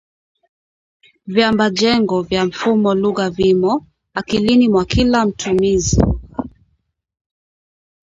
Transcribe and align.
Viambajengo 1.27 2.21
vya 2.21 2.45
mfumo 2.45 2.93
lugha 2.95 3.29
vimo 3.29 3.85
akilini 4.13 4.69
mwa 4.69 4.85
kila 4.85 5.25
mtumizi 5.25 6.01
lugha 6.01 6.43